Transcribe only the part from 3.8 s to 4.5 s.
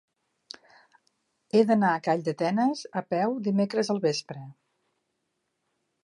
al vespre.